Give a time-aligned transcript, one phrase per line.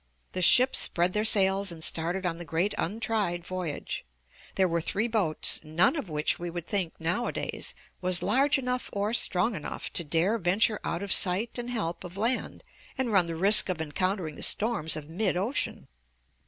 [0.31, 4.03] The ships spread their sails and started on the great untried voyage.
[4.55, 9.13] There were three boats, none of which we would think, nowadays, was large enough or
[9.13, 12.63] strong enough to dare venture out of sight and help of land
[12.97, 15.87] and run the risk of encount ering the storms of mid ocean.